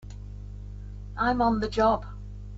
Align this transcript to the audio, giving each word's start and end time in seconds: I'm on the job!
I'm 1.15 1.43
on 1.43 1.59
the 1.59 1.69
job! 1.69 2.07